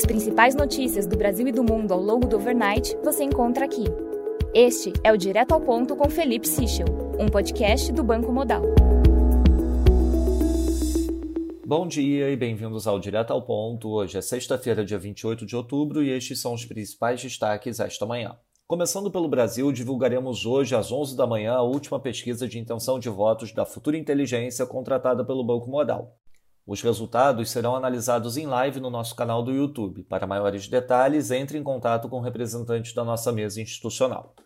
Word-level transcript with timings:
As 0.00 0.06
principais 0.06 0.54
notícias 0.54 1.06
do 1.06 1.14
Brasil 1.14 1.46
e 1.46 1.52
do 1.52 1.62
mundo 1.62 1.92
ao 1.92 2.00
longo 2.00 2.26
do 2.26 2.36
overnight 2.36 2.96
você 3.04 3.22
encontra 3.22 3.66
aqui. 3.66 3.84
Este 4.54 4.94
é 5.04 5.12
o 5.12 5.16
Direto 5.18 5.52
ao 5.52 5.60
Ponto 5.60 5.94
com 5.94 6.08
Felipe 6.08 6.48
Sichel, 6.48 6.86
um 7.18 7.28
podcast 7.28 7.92
do 7.92 8.02
Banco 8.02 8.32
Modal. 8.32 8.62
Bom 11.66 11.86
dia 11.86 12.30
e 12.30 12.36
bem-vindos 12.36 12.86
ao 12.86 12.98
Direto 12.98 13.34
ao 13.34 13.42
Ponto. 13.42 13.90
Hoje 13.90 14.16
é 14.16 14.22
sexta-feira, 14.22 14.86
dia 14.86 14.98
28 14.98 15.44
de 15.44 15.54
outubro, 15.54 16.02
e 16.02 16.08
estes 16.08 16.40
são 16.40 16.54
os 16.54 16.64
principais 16.64 17.20
destaques 17.20 17.78
esta 17.78 18.06
manhã. 18.06 18.38
Começando 18.66 19.10
pelo 19.10 19.28
Brasil, 19.28 19.70
divulgaremos 19.70 20.46
hoje 20.46 20.74
às 20.74 20.90
11 20.90 21.14
da 21.14 21.26
manhã 21.26 21.52
a 21.52 21.62
última 21.62 22.00
pesquisa 22.00 22.48
de 22.48 22.58
intenção 22.58 22.98
de 22.98 23.10
votos 23.10 23.52
da 23.52 23.66
Futura 23.66 23.98
Inteligência 23.98 24.64
contratada 24.64 25.26
pelo 25.26 25.44
Banco 25.44 25.68
Modal. 25.68 26.18
Os 26.70 26.82
resultados 26.82 27.50
serão 27.50 27.74
analisados 27.74 28.36
em 28.36 28.46
live 28.46 28.78
no 28.78 28.90
nosso 28.90 29.16
canal 29.16 29.42
do 29.42 29.50
YouTube. 29.50 30.04
Para 30.04 30.24
maiores 30.24 30.68
detalhes, 30.68 31.32
entre 31.32 31.58
em 31.58 31.64
contato 31.64 32.08
com 32.08 32.20
representantes 32.20 32.94
da 32.94 33.02
nossa 33.02 33.32
mesa 33.32 33.60
institucional. 33.60 34.36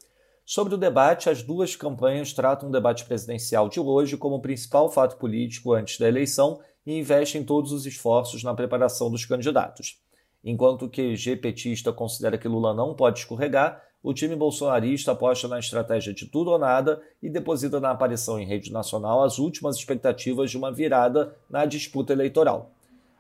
Sobre 0.43 0.75
o 0.75 0.79
debate, 0.79 1.29
as 1.29 1.43
duas 1.43 1.77
campanhas 1.77 2.33
tratam 2.33 2.71
o 2.71 2.73
debate 2.73 3.05
presidencial 3.05 3.69
de 3.69 3.79
hoje 3.79 4.17
como 4.17 4.37
o 4.37 4.41
principal 4.41 4.91
fato 4.91 5.19
político 5.19 5.75
antes 5.75 5.99
da 5.99 6.09
eleição 6.09 6.59
e 6.87 6.99
investem 6.99 7.45
todos 7.45 7.73
os 7.73 7.85
esforços 7.85 8.43
na 8.43 8.55
preparação 8.55 9.11
dos 9.11 9.27
candidatos. 9.27 10.01
Enquanto 10.43 10.87
o 10.87 10.91
QG 10.91 11.37
petista 11.43 11.93
considera 11.93 12.39
que 12.39 12.49
Lula 12.49 12.73
não 12.73 12.95
pode 12.95 13.19
escorregar, 13.19 13.83
o 14.05 14.13
time 14.13 14.37
bolsonarista 14.37 15.13
aposta 15.13 15.49
na 15.49 15.59
estratégia 15.59 16.13
de 16.13 16.27
tudo 16.27 16.51
ou 16.51 16.59
nada 16.59 17.01
e 17.23 17.31
deposita 17.31 17.81
na 17.81 17.91
aparição 17.91 18.39
em 18.39 18.45
rede 18.45 18.71
nacional 18.71 19.23
as 19.23 19.39
últimas 19.39 19.77
expectativas 19.77 20.51
de 20.51 20.59
uma 20.59 20.71
virada 20.71 21.35
na 21.49 21.65
disputa 21.65 22.13
eleitoral. 22.13 22.71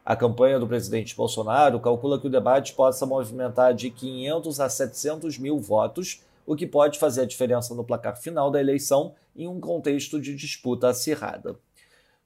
A 0.05 0.15
campanha 0.15 0.60
do 0.60 0.66
presidente 0.66 1.16
Bolsonaro 1.16 1.80
calcula 1.80 2.20
que 2.20 2.27
o 2.27 2.30
debate 2.30 2.74
possa 2.74 3.07
movimentar 3.07 3.73
de 3.73 3.88
500 3.88 4.60
a 4.60 4.68
700 4.68 5.38
mil 5.38 5.59
votos, 5.59 6.21
o 6.46 6.54
que 6.54 6.66
pode 6.66 6.98
fazer 6.98 7.23
a 7.23 7.26
diferença 7.26 7.74
no 7.74 7.82
placar 7.82 8.21
final 8.21 8.51
da 8.51 8.60
eleição 8.60 9.15
em 9.35 9.48
um 9.48 9.59
contexto 9.59 10.21
de 10.21 10.37
disputa 10.37 10.88
acirrada. 10.91 11.57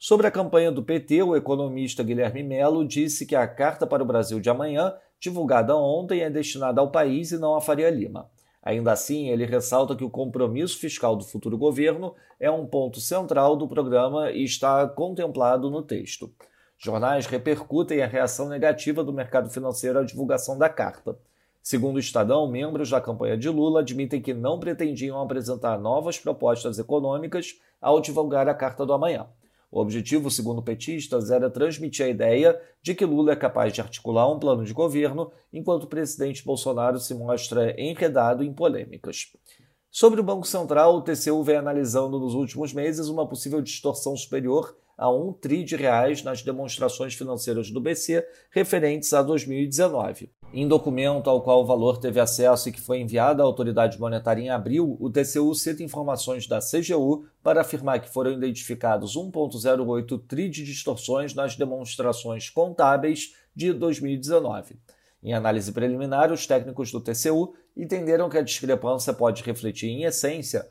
Sobre 0.00 0.26
a 0.26 0.32
campanha 0.32 0.72
do 0.72 0.82
PT, 0.82 1.22
o 1.22 1.36
economista 1.36 2.02
Guilherme 2.02 2.42
Melo 2.42 2.84
disse 2.84 3.24
que 3.24 3.36
a 3.36 3.46
Carta 3.46 3.86
para 3.86 4.02
o 4.02 4.06
Brasil 4.06 4.40
de 4.40 4.50
amanhã, 4.50 4.94
divulgada 5.20 5.76
ontem, 5.76 6.22
é 6.22 6.30
destinada 6.30 6.80
ao 6.80 6.90
país 6.90 7.30
e 7.30 7.38
não 7.38 7.54
a 7.54 7.60
Faria 7.60 7.88
Lima. 7.88 8.28
Ainda 8.62 8.92
assim, 8.92 9.28
ele 9.28 9.46
ressalta 9.46 9.94
que 9.94 10.04
o 10.04 10.10
compromisso 10.10 10.78
fiscal 10.78 11.16
do 11.16 11.24
futuro 11.24 11.56
governo 11.56 12.14
é 12.40 12.50
um 12.50 12.66
ponto 12.66 13.00
central 13.00 13.56
do 13.56 13.68
programa 13.68 14.30
e 14.30 14.44
está 14.44 14.86
contemplado 14.88 15.70
no 15.70 15.82
texto. 15.82 16.32
Jornais 16.76 17.26
repercutem 17.26 18.02
a 18.02 18.06
reação 18.06 18.48
negativa 18.48 19.02
do 19.02 19.12
mercado 19.12 19.50
financeiro 19.50 19.98
à 19.98 20.04
divulgação 20.04 20.56
da 20.56 20.68
carta. 20.68 21.18
Segundo 21.62 21.96
o 21.96 22.00
Estadão, 22.00 22.48
membros 22.48 22.90
da 22.90 23.00
campanha 23.00 23.36
de 23.36 23.48
Lula 23.48 23.80
admitem 23.80 24.22
que 24.22 24.32
não 24.32 24.60
pretendiam 24.60 25.20
apresentar 25.20 25.78
novas 25.78 26.18
propostas 26.18 26.78
econômicas 26.78 27.60
ao 27.80 28.00
divulgar 28.00 28.48
a 28.48 28.54
carta 28.54 28.86
do 28.86 28.92
amanhã. 28.92 29.26
O 29.70 29.80
objetivo, 29.80 30.30
segundo 30.30 30.62
petistas, 30.62 31.30
era 31.30 31.50
transmitir 31.50 32.06
a 32.06 32.08
ideia 32.08 32.60
de 32.82 32.94
que 32.94 33.04
Lula 33.04 33.32
é 33.32 33.36
capaz 33.36 33.72
de 33.72 33.80
articular 33.80 34.30
um 34.32 34.38
plano 34.38 34.64
de 34.64 34.72
governo, 34.72 35.30
enquanto 35.52 35.84
o 35.84 35.88
presidente 35.88 36.44
Bolsonaro 36.44 36.98
se 36.98 37.14
mostra 37.14 37.78
enredado 37.78 38.42
em 38.42 38.52
polêmicas. 38.52 39.32
Sobre 39.90 40.20
o 40.20 40.24
Banco 40.24 40.46
Central, 40.46 40.96
o 40.96 41.02
TCU 41.02 41.42
vem 41.42 41.56
analisando 41.56 42.18
nos 42.18 42.34
últimos 42.34 42.72
meses 42.72 43.08
uma 43.08 43.28
possível 43.28 43.60
distorção 43.60 44.16
superior 44.16 44.76
a 44.96 45.10
um 45.10 45.32
tri 45.32 45.62
de 45.62 45.76
reais 45.76 46.22
nas 46.22 46.42
demonstrações 46.42 47.14
financeiras 47.14 47.70
do 47.70 47.80
BC 47.80 48.26
referentes 48.50 49.12
a 49.12 49.22
2019. 49.22 50.30
Em 50.50 50.66
documento 50.66 51.28
ao 51.28 51.42
qual 51.42 51.62
o 51.62 51.66
valor 51.66 51.98
teve 51.98 52.18
acesso 52.18 52.68
e 52.68 52.72
que 52.72 52.80
foi 52.80 53.00
enviado 53.00 53.42
à 53.42 53.44
autoridade 53.44 54.00
monetária 54.00 54.40
em 54.40 54.48
abril, 54.48 54.96
o 54.98 55.10
TCU 55.10 55.54
cita 55.54 55.82
informações 55.82 56.46
da 56.46 56.58
CGU 56.58 57.26
para 57.42 57.60
afirmar 57.60 58.00
que 58.00 58.08
foram 58.08 58.32
identificados 58.32 59.14
1,08 59.14 60.22
tri 60.26 60.48
de 60.48 60.64
distorções 60.64 61.34
nas 61.34 61.54
demonstrações 61.54 62.48
contábeis 62.48 63.34
de 63.54 63.74
2019. 63.74 64.76
Em 65.22 65.34
análise 65.34 65.70
preliminar, 65.70 66.32
os 66.32 66.46
técnicos 66.46 66.90
do 66.90 67.00
TCU 67.00 67.54
entenderam 67.76 68.30
que 68.30 68.38
a 68.38 68.42
discrepância 68.42 69.12
pode 69.12 69.42
refletir, 69.42 69.90
em 69.90 70.04
essência, 70.04 70.66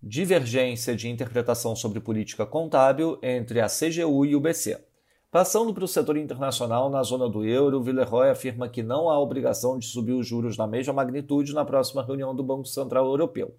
divergência 0.00 0.94
de 0.94 1.08
interpretação 1.08 1.74
sobre 1.74 1.98
política 1.98 2.46
contábil 2.46 3.18
entre 3.20 3.60
a 3.60 3.66
CGU 3.66 4.24
e 4.24 4.36
o 4.36 4.40
BC. 4.40 4.87
Passando 5.30 5.74
para 5.74 5.84
o 5.84 5.88
setor 5.88 6.16
internacional, 6.16 6.88
na 6.88 7.02
zona 7.02 7.28
do 7.28 7.44
euro, 7.44 7.82
Villeroy 7.82 8.30
afirma 8.30 8.66
que 8.66 8.82
não 8.82 9.10
há 9.10 9.20
obrigação 9.20 9.78
de 9.78 9.84
subir 9.84 10.12
os 10.12 10.26
juros 10.26 10.56
na 10.56 10.66
mesma 10.66 10.94
magnitude 10.94 11.52
na 11.52 11.66
próxima 11.66 12.02
reunião 12.02 12.34
do 12.34 12.42
Banco 12.42 12.64
Central 12.64 13.04
Europeu. 13.04 13.54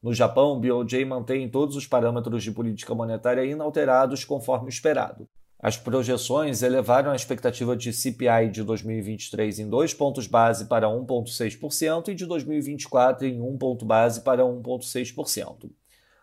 No 0.00 0.14
Japão, 0.14 0.52
o 0.52 0.60
BOJ 0.60 1.04
mantém 1.04 1.50
todos 1.50 1.74
os 1.74 1.88
parâmetros 1.88 2.44
de 2.44 2.52
política 2.52 2.94
monetária 2.94 3.44
inalterados 3.44 4.24
conforme 4.24 4.68
esperado. 4.68 5.28
As 5.58 5.76
projeções 5.76 6.62
elevaram 6.62 7.10
a 7.10 7.16
expectativa 7.16 7.76
de 7.76 7.92
CPI 7.92 8.48
de 8.52 8.62
2023 8.62 9.58
em 9.58 9.68
2 9.68 9.94
pontos 9.94 10.28
base 10.28 10.66
para 10.66 10.86
1,6% 10.86 12.10
e 12.10 12.14
de 12.14 12.26
2024 12.26 13.26
em 13.26 13.40
1 13.40 13.58
ponto 13.58 13.84
base 13.84 14.20
para 14.20 14.44
1,6%. 14.44 15.68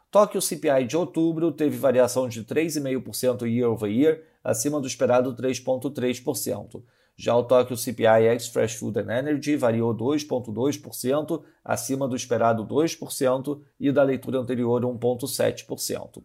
Tóquio 0.09 0.41
CPI 0.41 0.85
de 0.87 0.95
outubro 0.95 1.51
teve 1.51 1.75
variação 1.75 2.29
de 2.29 2.45
3,5% 2.45 3.45
year 3.45 3.69
over 3.69 3.91
year, 3.91 4.21
acima 4.45 4.79
do 4.79 4.85
esperado 4.85 5.35
3,3%. 5.35 6.83
Já 7.17 7.35
o 7.35 7.43
Tóquio 7.43 7.75
CPI 7.75 8.27
ex 8.27 8.47
Fresh 8.47 8.75
Food 8.75 8.99
and 8.99 9.11
Energy 9.11 9.55
variou 9.55 9.95
2,2%, 9.95 11.41
acima 11.63 12.07
do 12.07 12.15
esperado 12.15 12.63
2% 12.63 13.59
e 13.79 13.91
da 13.91 14.03
leitura 14.03 14.37
anterior 14.37 14.81
1,7%. 14.83 16.21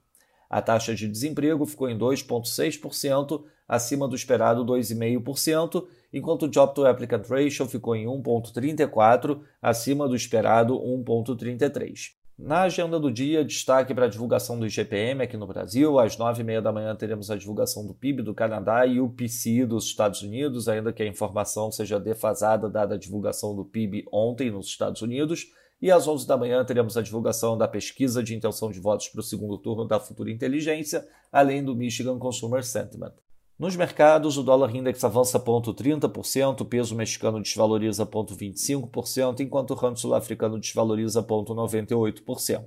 A 0.50 0.60
taxa 0.60 0.94
de 0.94 1.08
desemprego 1.08 1.64
ficou 1.64 1.88
em 1.88 1.97
2,6%, 1.97 3.44
acima 3.66 4.06
do 4.06 4.16
esperado 4.16 4.66
2,5%, 4.66 5.87
enquanto 6.12 6.42
o 6.42 6.48
Job 6.48 6.75
to 6.75 6.84
Applicant 6.84 7.26
Ratio 7.26 7.66
ficou 7.66 7.97
em 7.97 8.04
1,34%, 8.04 9.41
acima 9.62 10.06
do 10.06 10.16
esperado 10.16 10.75
1,33%. 10.75 12.19
Na 12.43 12.62
agenda 12.62 12.99
do 12.99 13.12
dia, 13.12 13.45
destaque 13.45 13.95
para 13.95 14.06
a 14.06 14.09
divulgação 14.09 14.59
do 14.59 14.67
IGPM 14.67 15.23
aqui 15.23 15.37
no 15.37 15.47
Brasil. 15.47 15.99
Às 15.99 16.17
9h30 16.17 16.62
da 16.62 16.73
manhã 16.73 16.97
teremos 16.97 17.31
a 17.31 17.37
divulgação 17.37 17.87
do 17.87 17.93
PIB 17.93 18.23
do 18.23 18.34
Canadá 18.34 18.87
e 18.87 18.99
o 18.99 19.11
PCI 19.11 19.67
dos 19.67 19.84
Estados 19.84 20.23
Unidos, 20.23 20.67
ainda 20.67 20.91
que 20.91 21.03
a 21.03 21.06
informação 21.06 21.71
seja 21.71 22.00
defasada 22.00 22.67
dada 22.67 22.95
a 22.95 22.99
divulgação 22.99 23.55
do 23.55 23.62
PIB 23.62 24.06
ontem 24.11 24.50
nos 24.50 24.69
Estados 24.69 25.03
Unidos. 25.03 25.49
E 25.83 25.91
às 25.91 26.09
11 26.09 26.27
da 26.27 26.37
manhã 26.39 26.65
teremos 26.65 26.97
a 26.97 27.03
divulgação 27.03 27.59
da 27.59 27.69
pesquisa 27.69 28.23
de 28.23 28.34
intenção 28.34 28.71
de 28.71 28.81
votos 28.81 29.09
para 29.09 29.21
o 29.21 29.25
segundo 29.25 29.59
turno 29.59 29.87
da 29.87 30.00
Futura 30.00 30.31
Inteligência, 30.31 31.06
além 31.31 31.62
do 31.62 31.77
Michigan 31.77 32.19
Consumer 32.19 32.65
Sentiment. 32.65 33.12
Nos 33.60 33.76
mercados, 33.76 34.38
o 34.38 34.43
dólar 34.43 34.75
index 34.75 35.04
avança 35.04 35.38
0,30%, 35.38 36.62
o 36.62 36.65
peso 36.65 36.97
mexicano 36.97 37.43
desvaloriza 37.43 38.06
0,25%, 38.06 39.41
enquanto 39.41 39.72
o 39.72 39.75
ramo 39.75 39.98
sul-africano 39.98 40.59
desvaloriza 40.59 41.22
0,98%. 41.22 42.65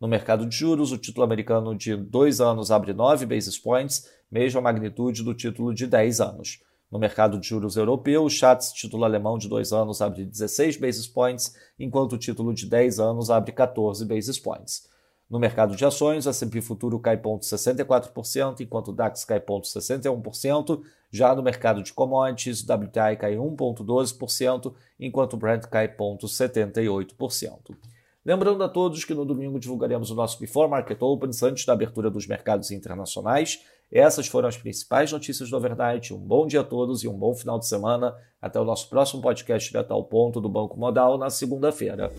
No 0.00 0.08
mercado 0.08 0.44
de 0.44 0.56
juros, 0.56 0.90
o 0.90 0.98
título 0.98 1.22
americano 1.22 1.76
de 1.76 1.94
2 1.94 2.40
anos 2.40 2.72
abre 2.72 2.92
9 2.92 3.24
basis 3.24 3.56
points, 3.56 4.10
mesma 4.28 4.60
magnitude 4.60 5.22
do 5.22 5.32
título 5.32 5.72
de 5.72 5.86
10 5.86 6.20
anos. 6.20 6.60
No 6.90 6.98
mercado 6.98 7.38
de 7.38 7.46
juros 7.46 7.76
europeu, 7.76 8.24
o 8.24 8.28
Schatz, 8.28 8.72
título 8.72 9.04
alemão 9.04 9.38
de 9.38 9.48
2 9.48 9.72
anos, 9.72 10.02
abre 10.02 10.24
16 10.24 10.76
basis 10.76 11.06
points, 11.06 11.54
enquanto 11.78 12.14
o 12.14 12.18
título 12.18 12.52
de 12.52 12.66
10 12.68 12.98
anos 12.98 13.30
abre 13.30 13.52
14 13.52 14.04
basis 14.04 14.40
points. 14.40 14.88
No 15.28 15.40
mercado 15.40 15.74
de 15.74 15.84
ações, 15.84 16.24
o 16.24 16.30
S&P 16.30 16.60
Futuro 16.60 17.00
cai 17.00 17.16
0,64%, 17.16 18.60
enquanto 18.60 18.88
o 18.88 18.92
DAX 18.92 19.24
cai 19.24 19.40
0,61%. 19.40 20.82
Já 21.10 21.34
no 21.34 21.42
mercado 21.42 21.82
de 21.82 21.92
commodities, 21.92 22.62
o 22.62 22.72
WTI 22.72 23.16
cai 23.18 23.36
1,12%, 23.36 24.72
enquanto 25.00 25.34
o 25.34 25.36
Brent 25.36 25.64
cai 25.66 25.88
0,78%. 25.88 27.76
Lembrando 28.24 28.62
a 28.62 28.68
todos 28.68 29.04
que 29.04 29.14
no 29.14 29.24
domingo 29.24 29.58
divulgaremos 29.58 30.10
o 30.10 30.14
nosso 30.14 30.38
Before 30.38 30.68
Market 30.68 31.00
Opens 31.00 31.42
antes 31.42 31.64
da 31.64 31.72
abertura 31.72 32.10
dos 32.10 32.26
mercados 32.26 32.70
internacionais. 32.72 33.64
Essas 33.90 34.26
foram 34.26 34.48
as 34.48 34.56
principais 34.56 35.12
notícias 35.12 35.48
do 35.48 35.56
Overnight. 35.56 36.12
Um 36.12 36.18
bom 36.18 36.44
dia 36.44 36.60
a 36.60 36.64
todos 36.64 37.04
e 37.04 37.08
um 37.08 37.16
bom 37.16 37.34
final 37.34 37.58
de 37.58 37.68
semana. 37.68 38.16
Até 38.42 38.60
o 38.60 38.64
nosso 38.64 38.88
próximo 38.88 39.22
podcast 39.22 39.70
direto 39.70 39.92
ao 39.92 40.02
ponto 40.04 40.40
do 40.40 40.48
Banco 40.48 40.76
Modal 40.76 41.16
na 41.18 41.30
segunda-feira. 41.30 42.12